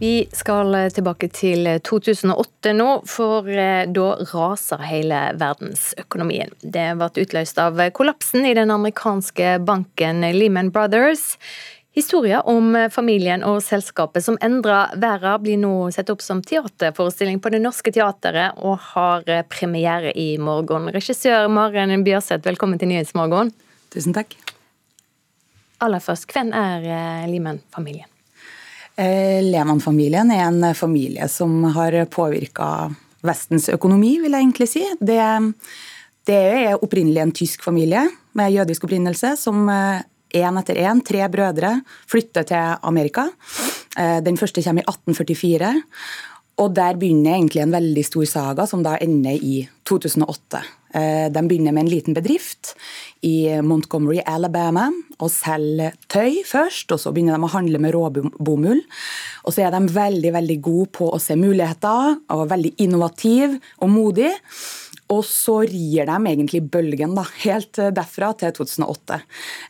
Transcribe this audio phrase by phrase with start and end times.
[0.00, 6.54] Vi skal tilbake til 2008 nå, for eh, da raser hele verdensøkonomien.
[6.62, 11.34] Det ble utløst av kollapsen i den amerikanske banken Lehman Brothers.
[11.92, 17.52] Historier om familien og selskapet som endra verden, blir nå sett opp som teaterforestilling på
[17.52, 20.88] Det Norske Teatret, og har premiere i morgen.
[20.94, 23.52] Regissør Maren Bjørseth, velkommen til Nyhetsmorgen.
[23.92, 24.32] Tusen takk.
[25.84, 28.08] Aller først, hvem er eh, Lehman-familien?
[28.96, 32.90] Eh, Lehmann-familien er en familie som har påvirka
[33.26, 34.82] Vestens økonomi, vil jeg egentlig si.
[35.00, 35.20] Det,
[36.28, 38.06] det er opprinnelig en tysk familie
[38.38, 40.00] med jødisk opprinnelse som én
[40.32, 41.74] eh, etter én, tre brødre,
[42.10, 43.28] flytter til Amerika.
[43.98, 45.72] Eh, den første kommer i 1844.
[46.60, 50.60] Og der begynner egentlig en veldig stor saga, som da ender i 2008.
[50.92, 52.72] De begynner med en liten bedrift
[53.22, 54.88] i Montgomery, Alabama,
[55.20, 56.90] og selger tøy først.
[56.92, 58.82] og Så begynner de å handle med råbomull.
[59.44, 63.92] Og så er de veldig veldig gode på å se muligheter, og veldig innovative og
[63.92, 64.34] modige.
[65.10, 69.18] Og så rir de egentlig bølgen da, helt derfra til 2008.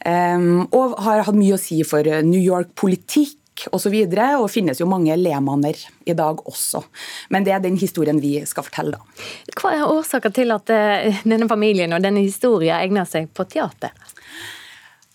[0.04, 3.94] Um, og har hatt mye å si for New York-politikk osv.
[3.94, 6.82] Og, så og finnes jo mange lemanner i dag også.
[7.30, 9.26] Men det er den historien vi skal fortelle, da.
[9.60, 13.94] Hva er årsaken til at eh, denne familien og denne historien egner seg på teater?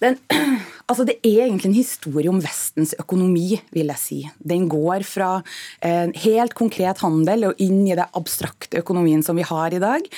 [0.03, 0.17] Den,
[0.89, 4.17] altså det er egentlig en historie om Vestens økonomi, vil jeg si.
[4.43, 5.29] Den går fra
[5.85, 10.09] en helt konkret handel og inn i det abstrakte økonomien som vi har i dag.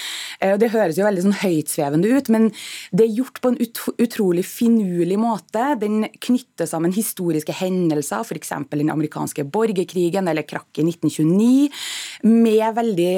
[0.42, 2.50] Eh, det høres jo veldig sånn høytsvevende ut, men
[2.92, 3.60] det er gjort på en
[4.08, 5.70] utrolig finurlig måte.
[5.82, 8.56] Den knytter sammen historiske hendelser, f.eks.
[8.74, 11.70] den amerikanske borgerkrigen eller krakket i 1929,
[12.26, 13.12] med veldig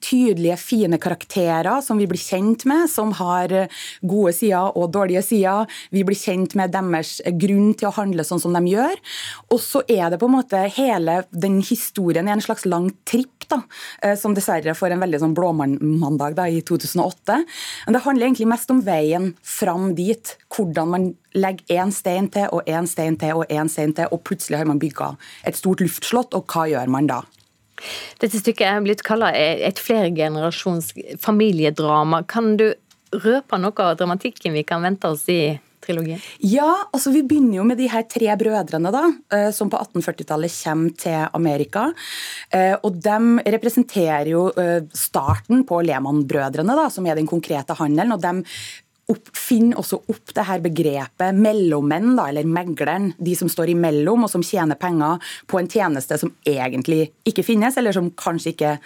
[0.00, 3.52] tydelige, fine karakterer som vi blir kjent med, som har
[4.00, 8.42] gode sider og dårlige sider vi blir kjent med deres grunn til å handle sånn
[8.42, 8.96] som de gjør.
[9.50, 13.48] Og så er det på en måte hele den historien i en slags lang tripp,
[13.50, 13.62] da,
[14.02, 17.40] eh, som dessverre får en veldig sånn blåmandag da, i 2008.
[17.86, 20.36] Men det handler egentlig mest om veien fram dit.
[20.54, 24.24] Hvordan man legger én stein til og én stein til og én stein til, og
[24.26, 25.14] plutselig har man bygga
[25.46, 27.22] et stort luftslott, og hva gjør man da?
[28.20, 30.92] Dette stykket er blitt kalla et flergenerasjons
[31.22, 32.24] familiedrama.
[32.30, 32.70] Kan du
[33.10, 36.20] røpe noe av dramatikken vi kan vente oss i trilogien?
[36.44, 40.54] Ja, altså vi begynner jo med de her tre brødrene da, eh, som på 1840-tallet
[40.60, 41.88] kommer til Amerika.
[42.52, 48.14] Eh, og de representerer jo eh, starten på Lehmann-brødrene, som er den konkrete handelen.
[48.16, 48.44] og de
[49.10, 53.10] opp, finner også opp det her begrepet mellommenn, da, eller megleren.
[53.18, 57.78] De som står imellom og som tjener penger på en tjeneste som egentlig ikke finnes,
[57.80, 58.76] eller som kanskje ikke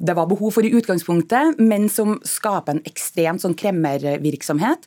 [0.00, 4.86] det var behov for i utgangspunktet, men som skaper en ekstremt sånn kremmervirksomhet.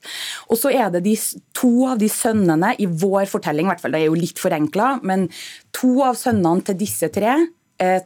[0.50, 1.14] Og så er det de,
[1.54, 4.96] to av de sønnene i vår fortelling, i hvert fall, det er jo litt forenkla,
[5.06, 5.28] men
[5.76, 7.38] to av sønnene til disse tre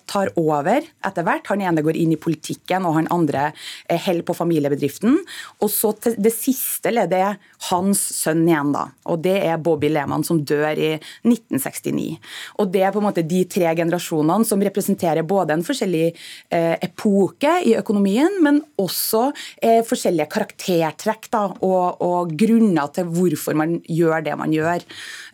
[0.08, 1.48] tar over etter hvert.
[1.52, 3.50] Han ene går inn i politikken, og han andre
[3.90, 5.18] eh, holder på familiebedriften.
[5.62, 7.38] Og så det siste leddet er
[7.70, 8.88] hans sønn igjen, da.
[9.12, 10.94] Og det er Bobby Lehmann, som dør i
[11.26, 12.18] 1969.
[12.62, 16.76] Og det er på en måte de tre generasjonene som representerer både en forskjellig eh,
[16.88, 19.28] epoke i økonomien, men også
[19.62, 24.84] eh, forskjellige karaktertrekk da, og, og, grunner til hvorfor man gjør det man gjør.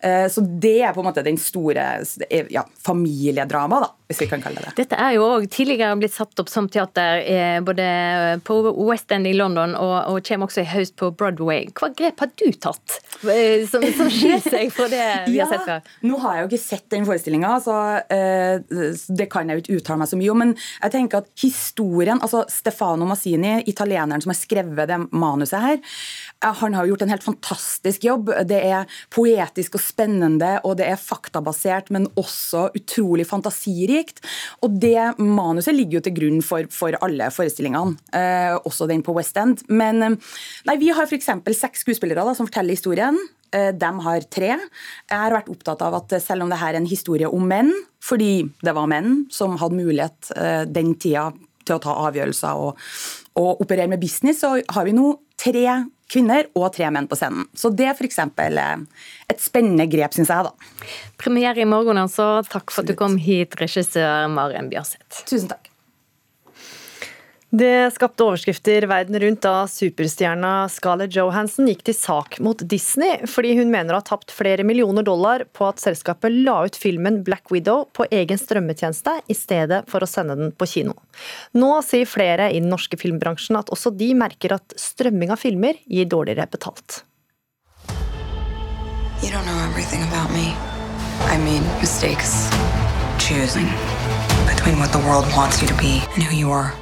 [0.03, 1.87] Eh, så det er på en måte den store
[2.53, 6.39] ja, familiedramaet, da hvis vi kan kalle det Dette er jo også tidligere blitt satt
[6.41, 7.85] opp som teater eh, både
[8.47, 11.67] på West End i London og, og kommer også i høst på Broadway.
[11.77, 12.97] Hva grep har du tatt
[13.29, 15.93] eh, som, som skiller seg fra det vi ja, har sett før?
[16.07, 17.77] Nå har jeg jo ikke sett den forestillinga, så
[18.13, 20.43] eh, det kan jeg jo ikke uttale meg så mye om.
[20.43, 25.81] Men jeg tenker at historien altså Stefano Massini, italieneren som har skrevet det manuset her,
[26.43, 28.31] han har gjort en helt fantastisk jobb.
[28.49, 34.23] Det er poetisk og spennende, og det er faktabasert, men også utrolig fantasirik unikt.
[34.61, 39.13] Og det manuset ligger jo til grunn for, for alle forestillingene, eh, også den på
[39.13, 39.63] West End.
[39.69, 40.17] Men eh,
[40.65, 41.29] nei, vi har f.eks.
[41.53, 43.17] seks skuespillere da, som forteller historien.
[43.53, 44.53] Eh, de har tre.
[45.09, 47.73] Jeg har vært opptatt av at selv om det her er en historie om menn,
[48.01, 51.31] fordi det var menn som hadde mulighet eh, den tida
[51.63, 52.79] til å ta avgjørelser og,
[53.39, 55.65] og operere med business, så har vi nå tre
[56.13, 57.47] kvinner og tre menn på scenen.
[57.57, 58.19] Så det er f.eks.
[58.21, 59.03] Eh,
[59.33, 60.49] et spennende grep, syns jeg.
[60.49, 60.87] da.
[61.21, 62.43] Premiere i morgen, altså.
[62.49, 65.25] Takk for at du kom hit, regissør Maren Bjørseth.
[65.25, 65.72] Tusen takk.
[67.53, 73.51] Det skapte overskrifter verden rundt da superstjerna Scarlett Johansen gikk til sak mot Disney fordi
[73.59, 77.53] hun mener å ha tapt flere millioner dollar på at selskapet la ut filmen Black
[77.53, 80.97] Widow på egen strømmetjeneste i stedet for å sende den på kino.
[81.53, 85.77] Nå sier flere i den norske filmbransjen at også de merker at strømming av filmer
[85.85, 87.03] gir dårligere betalt.
[89.21, 90.55] You don't know everything about me.
[91.29, 92.49] I made mistakes,
[93.21, 93.69] choosing
[94.49, 96.73] between what the world wants you to be and who you are.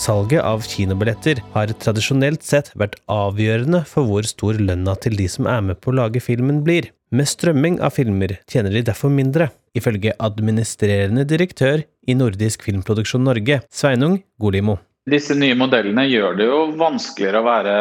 [0.00, 5.48] Salget av kinobilletter har tradisjonelt sett vært avgjørende for hvor stor lønna til de som
[5.50, 6.88] er med på å lage filmen blir.
[7.12, 13.60] Med strømming av filmer tjener de derfor mindre, ifølge administrerende direktør i Nordisk Filmproduksjon Norge,
[13.68, 14.78] Sveinung Golimo.
[15.08, 17.76] Disse nye modellene gjør det jo vanskeligere å være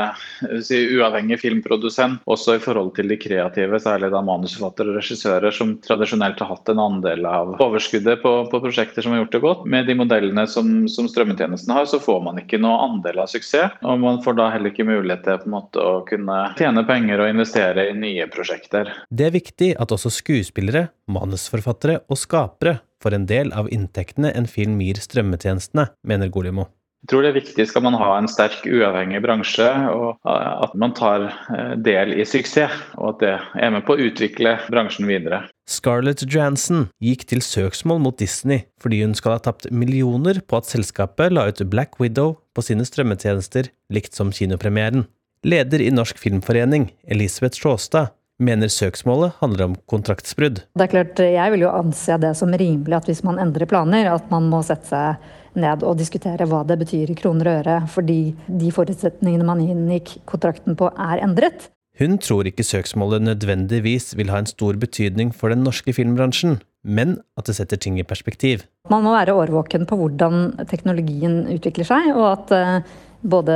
[0.64, 5.74] si, uavhengig filmprodusent, også i forhold til de kreative, særlig da manusforfattere og regissører, som
[5.84, 9.68] tradisjonelt har hatt en andel av overskuddet på, på prosjekter som har gjort det godt.
[9.76, 13.76] Med de modellene som, som strømmetjenesten har, så får man ikke noe andel av suksess.
[13.84, 17.20] Og man får da heller ikke mulighet til på en måte å kunne tjene penger
[17.20, 18.96] og investere i nye prosjekter.
[19.12, 24.48] Det er viktig at også skuespillere, manusforfattere og skapere får en del av inntektene en
[24.48, 26.70] film gir strømmetjenestene, mener Golimo.
[27.00, 30.92] Jeg tror det er viktig skal man ha en sterk, uavhengig bransje, og at man
[30.98, 32.76] tar eh, del i suksess.
[33.00, 35.46] Og at det er med på å utvikle bransjen videre.
[35.70, 40.68] Scarlett Johansson gikk til søksmål mot Disney fordi hun skal ha tapt millioner på at
[40.68, 45.08] selskapet la ut Black Widow på sine strømmetjenester, likt som kinopremieren.
[45.48, 50.64] Leder i Norsk Filmforening, Elisabeth Sjåstad, mener søksmålet handler om kontraktsbrudd.
[50.76, 54.14] Det er klart, Jeg vil jo anse det som rimelig at hvis man endrer planer,
[54.14, 57.82] at man må sette seg ned og diskutere hva det betyr i kroner og øre,
[57.90, 61.70] fordi de forutsetningene man inngikk kontrakten på, er endret.
[62.00, 67.18] Hun tror ikke søksmålet nødvendigvis vil ha en stor betydning for den norske filmbransjen, men
[67.36, 68.64] at det setter ting i perspektiv.
[68.90, 73.56] Man må være årvåken på hvordan teknologien utvikler seg, og at eh, både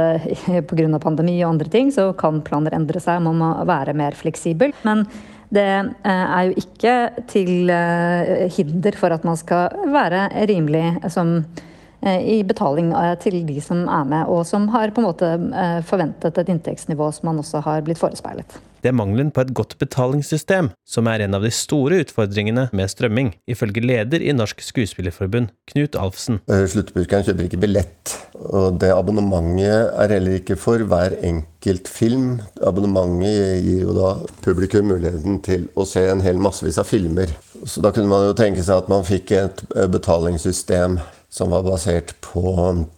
[0.70, 1.00] pga.
[1.00, 3.22] pandemi og andre ting, så kan planer endre seg.
[3.24, 4.74] Man må være mer fleksibel.
[4.84, 5.06] Men
[5.54, 6.96] det eh, er jo ikke
[7.30, 11.73] til eh, hinder for at man skal være rimelig som Eh,
[12.04, 15.80] i betaling eh, til de som er med, og som har på en måte eh,
[15.88, 18.60] forventet et inntektsnivå som man også har blitt forespeilet.
[18.84, 22.92] Det er mangelen på et godt betalingssystem som er en av de store utfordringene med
[22.92, 26.42] strømming, ifølge leder i Norsk Skuespillerforbund, Knut Alfsen.
[26.44, 32.42] Sluttbrukeren kjøper ikke billett, og det abonnementet er heller ikke for hver enkelt film.
[32.60, 34.14] Abonnementet gir jo da
[34.44, 37.32] publikum muligheten til å se en hel massevis av filmer.
[37.64, 39.64] Så da kunne man jo tenke seg at man fikk et
[39.96, 41.00] betalingssystem
[41.34, 42.44] som var basert på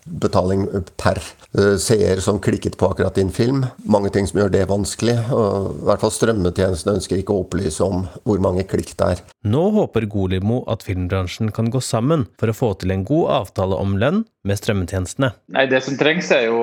[0.03, 0.65] betaling
[0.99, 1.21] per
[1.55, 3.63] eh, seer som klikket på akkurat din film.
[3.87, 5.15] Mange ting som gjør det vanskelig.
[5.31, 9.23] og i hvert fall Strømmetjenestene ønsker ikke å opplyse om hvor mange klikk det er.
[9.47, 13.79] Nå håper Golimo at filmbransjen kan gå sammen for å få til en god avtale
[13.79, 15.31] om lønn med strømmetjenestene.
[15.55, 16.59] Nei, Det som trengs er jo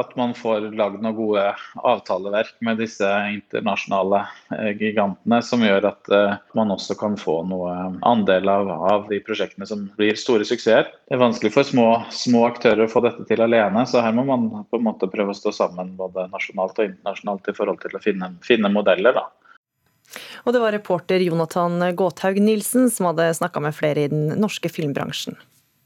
[0.00, 1.44] at man får lagd noen gode
[1.82, 4.24] avtaleverk med disse internasjonale
[4.56, 6.12] eh, gigantene, som gjør at
[6.56, 7.72] man også kan få noe
[8.08, 12.46] andel av, av de prosjektene som blir store suksesser det er vanskelig for små, små,
[12.48, 13.82] aktører å få dette til alene.
[13.84, 17.50] Så her må man på en måte prøve å stå sammen både nasjonalt og internasjonalt
[17.52, 19.18] i forhold til å finne, finne modeller.
[19.18, 19.26] da.
[20.46, 24.72] Og det var reporter Jonathan Gåthaug Nilsen som hadde snakka med flere i den norske
[24.72, 25.36] filmbransjen.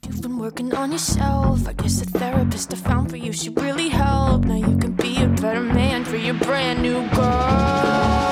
[0.06, 1.66] You've been working on yourself.
[1.66, 4.44] I guess the therapist I found for you should really help.
[4.44, 8.26] Now you can be a better man for your brand new girl.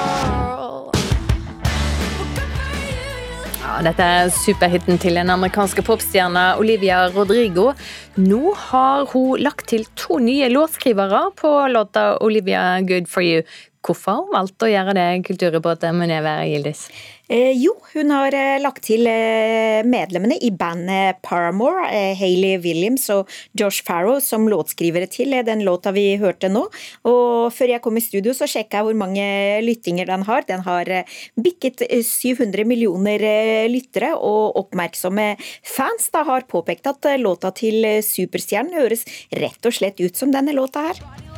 [3.85, 7.73] dette er superhiten til den amerikanske popstjerna Olivia Rodrigo.
[8.17, 13.43] Nå har hun lagt til to nye låtskrivere på låta 'Olivia Good For You'.
[13.85, 16.87] Hvorfor hun valgt å gjøre det, kulturreporter Muneve Gildis?
[17.29, 23.07] Eh, jo, hun har eh, lagt til eh, medlemmene i bandet Paramore, eh, Hayley Williams
[23.13, 26.67] og Josh Farrow, som låtskrivere til eh, den låta vi hørte nå.
[27.09, 29.25] Og før jeg kom i studio, så sjekka jeg hvor mange
[29.65, 30.45] lyttinger den har.
[30.49, 33.29] Den har eh, bikket 700 millioner
[33.73, 40.01] lyttere, og oppmerksomme fans da har påpekt at låta til superstjernen høres rett og slett
[40.01, 41.34] ut som denne låta her.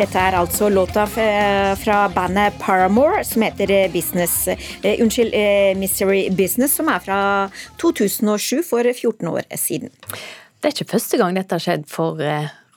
[0.00, 5.34] Dette er altså låta fra bandet Paramore som heter eh, Business uh, Unnskyld,
[5.76, 7.18] Mystery Business, som er fra
[7.82, 9.92] 2007, for 14 år siden.
[10.60, 12.16] Det er ikke første gang dette har skjedd for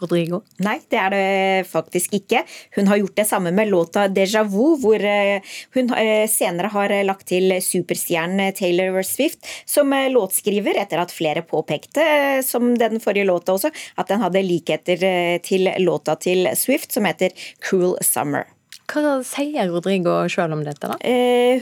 [0.03, 0.41] Rodrigo?
[0.63, 2.43] Nei, det er det faktisk ikke.
[2.75, 5.41] Hun har gjort det samme med låta 'Déjà Vu', hvor eh,
[5.73, 11.41] hun eh, senere har lagt til superstjernen Taylor Swift som eh, låtskriver, etter at flere
[11.41, 17.05] påpekte, som den forrige låta også, at den hadde likheter til låta til Swift, som
[17.05, 17.31] heter
[17.61, 18.45] 'Cruel Summer'.
[18.93, 20.97] Hva sier Rodrigo sjøl om dette, da?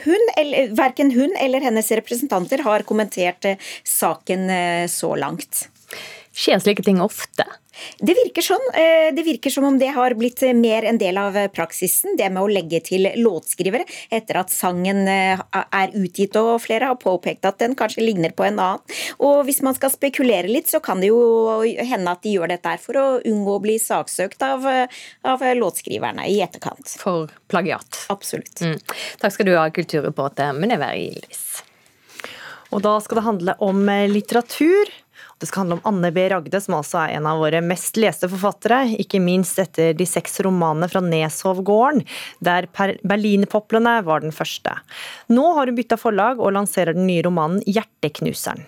[0.03, 3.45] Hun, eller, verken hun eller hennes representanter har kommentert
[3.86, 4.50] saken
[4.89, 5.67] så langt.
[6.33, 7.45] Skjer slike ting ofte?
[8.00, 8.63] Det virker sånn.
[8.75, 12.44] Eh, det virker som om det har blitt mer en del av praksisen, det med
[12.44, 17.62] å legge til låtskrivere etter at sangen eh, er utgitt og flere har påpekt at
[17.63, 18.98] den kanskje ligner på en annen.
[19.24, 21.22] Og hvis man skal spekulere litt, så kan det jo
[21.63, 24.68] hende at de gjør dette for å unngå å bli saksøkt av,
[25.28, 26.96] av låtskriverne i etterkant.
[27.01, 28.06] For plagiat.
[28.13, 28.63] Absolutt.
[28.63, 28.78] Mm.
[29.22, 31.62] Takk skal du ha, kulturreporter Mineva Ildis.
[32.72, 34.92] Og da skal det handle om litteratur.
[35.41, 36.27] Det skal handle om Anne B.
[36.29, 38.83] Ragde, som altså er en av våre mest leste forfattere.
[39.01, 42.03] Ikke minst etter de seks romanene fra Neshovgården,
[42.45, 42.67] der
[43.01, 44.75] Berlinerpoplene var den første.
[45.33, 48.67] Nå har hun bytta forlag og lanserer den nye romanen 'Hjerteknuseren'.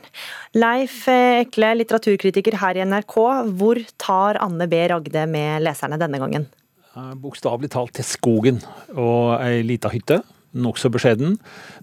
[0.57, 3.17] Leif Ekle, litteraturkritiker her i NRK,
[3.53, 4.81] hvor tar Anne B.
[4.89, 6.49] Ragde med leserne denne gangen?
[6.93, 8.63] Bokstavelig talt til skogen
[8.93, 10.23] og ei lita hytte
[10.53, 11.37] nokså beskjeden.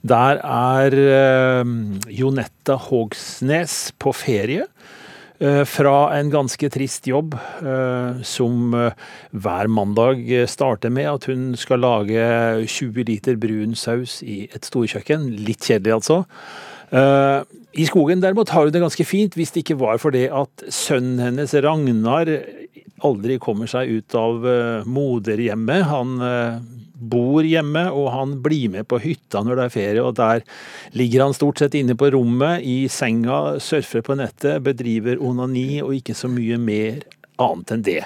[0.07, 1.75] Der er eh,
[2.15, 4.67] Jonetta Hogsnes på ferie.
[5.41, 8.75] Eh, fra en ganske trist jobb eh, som
[9.33, 12.25] hver mandag starter med at hun skal lage
[12.67, 15.31] 20 liter brun saus i et storkjøkken.
[15.47, 16.25] Litt kjedelig, altså.
[16.91, 20.65] I skogen derimot har hun det ganske fint, hvis det ikke var for det at
[20.75, 22.27] sønnen hennes Ragnar
[23.07, 24.43] aldri kommer seg ut av
[24.91, 25.87] moderhjemmet.
[25.87, 26.17] Han
[27.01, 30.05] bor hjemme, og han blir med på hytta når det er ferie.
[30.05, 30.45] og Der
[30.97, 35.97] ligger han stort sett inne på rommet, i senga, surfer på nettet, bedriver onani og
[35.97, 37.03] ikke så mye mer
[37.41, 38.03] annet enn det.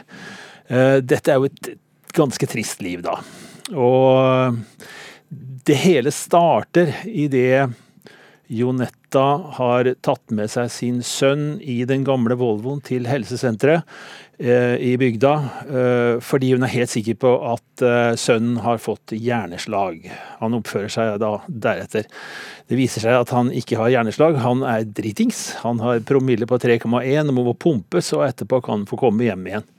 [0.68, 1.74] Eh, dette er jo et
[2.14, 3.18] ganske trist liv, da.
[3.74, 4.58] Og
[5.64, 7.66] det hele starter i det
[9.14, 13.86] Jonetta har tatt med seg sin sønn i den gamle Volvoen til helsesenteret.
[14.42, 15.32] Eh, i bygda,
[15.70, 20.08] eh, fordi hun er helt sikker på at eh, sønnen har fått hjerneslag.
[20.40, 22.10] Han oppfører seg da deretter.
[22.66, 25.60] Det viser seg at han ikke har hjerneslag, han er dritings.
[25.62, 29.46] Han har promille på 3,1 og må pumpes, og etterpå kan han få komme hjem
[29.46, 29.70] igjen.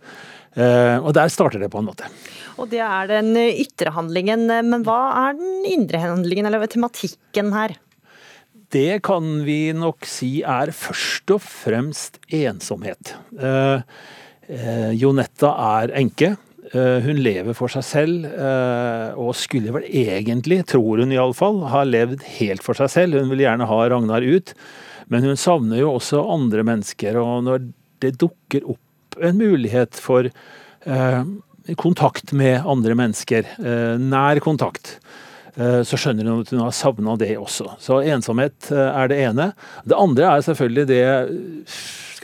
[1.04, 2.08] Og der starter det på en måte.
[2.56, 7.75] Og det er den ytre handlingen, men hva er den indre handlingen, eller tematikken her?
[8.75, 13.15] Det kan vi nok si er først og fremst ensomhet.
[13.39, 13.79] Uh,
[14.48, 16.36] Eh, Jonetta er enke.
[16.74, 21.84] Eh, hun lever for seg selv, eh, og skulle vel egentlig, tror hun iallfall, ha
[21.86, 23.20] levd helt for seg selv.
[23.20, 24.53] Hun vil gjerne ha Ragnar ut,
[25.10, 27.17] men hun savner jo også andre mennesker.
[27.22, 27.70] Og når
[28.01, 30.29] det dukker opp en mulighet for
[31.79, 33.48] kontakt med andre mennesker,
[33.98, 35.00] nær kontakt,
[35.55, 37.77] så skjønner hun at hun har savna det også.
[37.79, 39.45] Så ensomhet er det ene.
[39.88, 41.03] Det andre er selvfølgelig det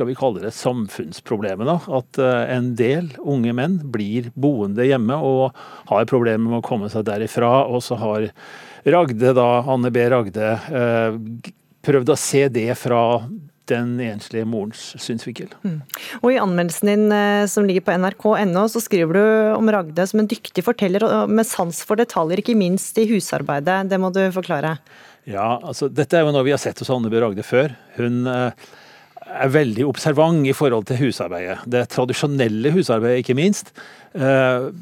[0.01, 1.67] skal vi kalle det samfunnsproblemet.
[1.67, 5.57] da, At eh, en del unge menn blir boende hjemme og
[5.91, 7.67] har problemer med å komme seg derifra.
[7.69, 8.29] Og så har
[8.81, 10.07] Ragde, da, Anne B.
[10.09, 11.51] Ragde, eh,
[11.85, 13.03] prøvd å se det fra
[13.71, 15.51] den enslige morens synsvinkel.
[15.65, 15.79] Mm.
[16.21, 19.23] Og I anmeldelsen din eh, som ligger på nrk.no, så skriver du
[19.55, 23.83] om Ragde som en dyktig forteller med sans for detaljer, ikke minst i husarbeidet.
[23.91, 24.77] Det må du forklare.
[25.29, 27.19] Ja, altså Dette er jo noe vi har sett hos Anne B.
[27.21, 27.75] Ragde før.
[27.97, 28.69] Hun eh,
[29.31, 31.61] er veldig observant i forhold til husarbeidet.
[31.69, 33.71] Det tradisjonelle husarbeidet, ikke minst.
[34.11, 34.73] Uh,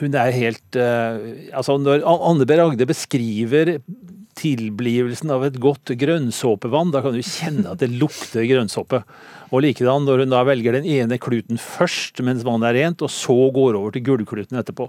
[0.00, 2.56] hun er helt Altså, når Anne B.
[2.56, 3.74] Ragde beskriver
[4.38, 9.02] tilblivelsen av et godt grønnsåpevann, da kan du kjenne at det lukter grønnsåpe.
[9.48, 13.12] Og likedan når hun da velger den ene kluten først mens vannet er rent, og
[13.12, 14.88] så går over til gullkluten etterpå.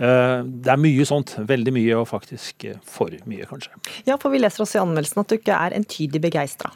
[0.00, 1.36] Eh, det er mye sånt.
[1.48, 3.74] Veldig mye, og faktisk for mye, kanskje.
[4.08, 6.72] Ja, for vi leser også i anmeldelsen at du ikke er entydig begeistra.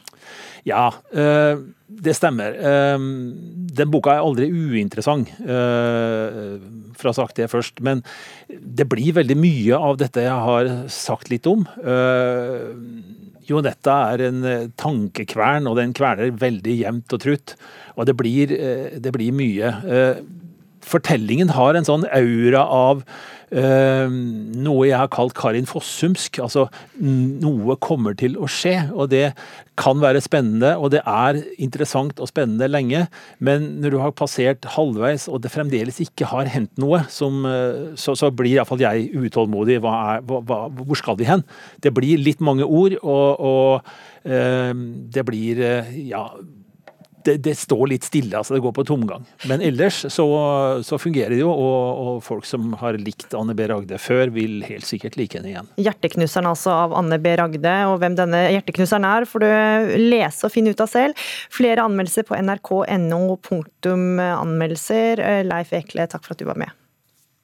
[0.67, 1.57] Ja, eh,
[2.03, 2.55] det stemmer.
[2.57, 2.97] Eh,
[3.77, 6.59] den boka er aldri uinteressant, eh,
[6.97, 7.81] for å ha sagt det først.
[7.81, 8.03] Men
[8.49, 11.65] det blir veldig mye av dette jeg har sagt litt om.
[13.43, 17.55] Jonetta er en tankekvern, og den kverner veldig jevnt og trutt.
[17.97, 18.47] Og det blir,
[18.99, 19.73] det blir mye.
[20.83, 23.05] Fortellingen har en sånn aura av
[23.53, 26.39] Uh, noe jeg har kalt Karin Fossumsk.
[26.41, 26.65] Altså
[26.97, 28.73] noe kommer til å skje.
[28.89, 29.27] Og det
[29.77, 33.05] kan være spennende, og det er interessant og spennende lenge.
[33.37, 37.93] Men når du har passert halvveis og det fremdeles ikke har hendt noe, som, uh,
[37.99, 39.77] så, så, blir iallfall jeg utålmodig.
[39.83, 41.45] Hva er, hva, hvor skal vi hen?
[41.85, 43.93] Det blir litt mange ord, og, og
[44.25, 44.73] uh,
[45.13, 45.61] det blir
[46.09, 46.25] ja
[47.25, 49.25] det, det, står litt stille, altså det går på tomgang.
[49.49, 50.25] Men ellers så,
[50.85, 53.67] så fungerer det jo, og, og, folk som har likt Anne B.
[53.69, 55.71] Ragde før, vil helt sikkert like henne igjen.
[55.77, 57.35] 'Hjerteknuseren' altså av Anne B.
[57.39, 59.49] Ragde, og hvem denne hjerteknuseren er, får du
[60.03, 61.25] lese og finne ut av selv.
[61.53, 63.23] Flere anmeldelser på nrk.no.
[63.43, 65.23] Punktum Anmeldelser.
[65.47, 66.82] Leif Ekle, takk for at du var med.